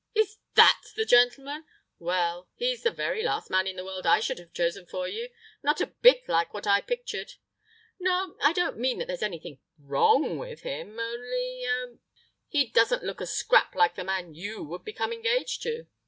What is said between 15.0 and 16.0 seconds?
engaged to....